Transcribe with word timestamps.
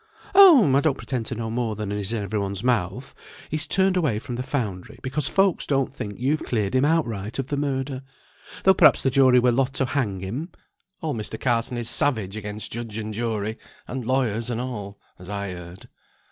"Oh! 0.33 0.75
I 0.75 0.81
don't 0.81 0.97
pretend 0.97 1.27
to 1.27 1.35
know 1.35 1.51
more 1.51 1.75
than 1.75 1.91
is 1.91 2.11
in 2.11 2.23
every 2.23 2.39
one's 2.39 2.63
mouth: 2.63 3.13
he's 3.51 3.67
turned 3.67 3.95
away 3.95 4.17
from 4.17 4.33
the 4.35 4.41
foundry, 4.41 4.97
because 5.03 5.27
folks 5.27 5.67
don't 5.67 5.95
think 5.95 6.15
you've 6.17 6.43
cleared 6.43 6.73
him 6.73 6.85
outright 6.85 7.37
of 7.37 7.45
the 7.49 7.55
murder; 7.55 8.01
though 8.63 8.73
perhaps 8.73 9.03
the 9.03 9.11
jury 9.11 9.37
were 9.37 9.51
loth 9.51 9.73
to 9.73 9.85
hang 9.85 10.19
him. 10.21 10.49
Old 11.03 11.17
Mr. 11.17 11.39
Carson 11.39 11.77
is 11.77 11.87
savage 11.87 12.35
against 12.35 12.71
judge 12.73 12.97
and 12.97 13.13
jury, 13.13 13.59
and 13.87 14.07
lawyers 14.07 14.49
and 14.49 14.59
all, 14.59 14.99
as 15.19 15.29
I 15.29 15.51
heard." 15.51 15.87